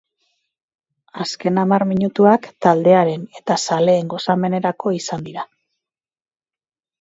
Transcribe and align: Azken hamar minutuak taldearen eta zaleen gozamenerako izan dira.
Azken 1.25 1.59
hamar 1.63 1.85
minutuak 1.89 2.47
taldearen 2.67 3.27
eta 3.41 3.59
zaleen 3.67 4.09
gozamenerako 4.15 4.95
izan 5.01 5.29
dira. 5.29 5.47